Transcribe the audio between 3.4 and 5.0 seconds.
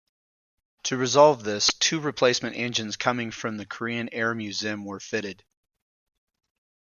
the Korean Air museum were